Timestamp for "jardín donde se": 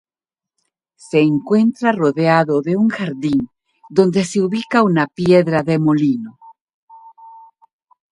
2.89-4.41